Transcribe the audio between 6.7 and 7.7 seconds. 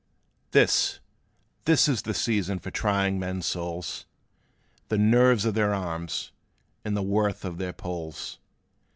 and the worth of